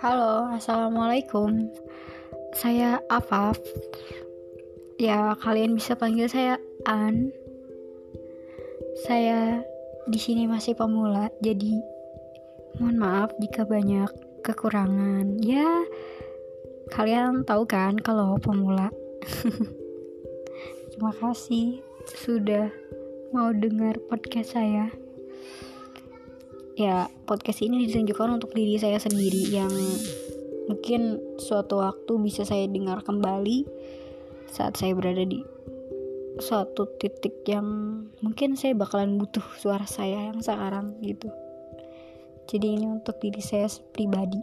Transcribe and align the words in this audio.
Halo, 0.00 0.48
assalamualaikum. 0.48 1.68
Saya 2.56 3.04
Afaf. 3.12 3.60
Ya, 4.96 5.36
kalian 5.36 5.76
bisa 5.76 5.92
panggil 5.92 6.24
saya 6.24 6.56
An. 6.88 7.28
Saya 9.04 9.60
di 10.08 10.16
sini 10.16 10.48
masih 10.48 10.72
pemula, 10.72 11.28
jadi 11.44 11.84
mohon 12.80 12.96
maaf 12.96 13.28
jika 13.44 13.68
banyak 13.68 14.08
kekurangan. 14.40 15.36
Ya, 15.44 15.68
kalian 16.96 17.44
tahu 17.44 17.68
kan 17.68 18.00
kalau 18.00 18.40
pemula. 18.40 18.88
Terima 20.96 21.12
kasih 21.12 21.84
sudah 22.08 22.72
mau 23.36 23.52
dengar 23.52 24.00
podcast 24.08 24.56
saya 24.56 24.88
ya 26.80 27.12
podcast 27.28 27.60
ini 27.60 27.84
ditunjukkan 27.84 28.40
untuk 28.40 28.56
diri 28.56 28.80
saya 28.80 28.96
sendiri 28.96 29.52
yang 29.52 29.68
mungkin 30.64 31.20
suatu 31.36 31.84
waktu 31.84 32.16
bisa 32.24 32.48
saya 32.48 32.64
dengar 32.64 33.04
kembali 33.04 33.68
saat 34.48 34.80
saya 34.80 34.96
berada 34.96 35.20
di 35.20 35.44
suatu 36.40 36.88
titik 36.96 37.44
yang 37.44 37.68
mungkin 38.24 38.56
saya 38.56 38.72
bakalan 38.72 39.20
butuh 39.20 39.44
suara 39.60 39.84
saya 39.84 40.32
yang 40.32 40.40
sekarang 40.40 40.96
gitu. 41.04 41.28
Jadi 42.48 42.80
ini 42.80 42.88
untuk 42.88 43.20
diri 43.20 43.44
saya 43.44 43.68
pribadi 43.92 44.40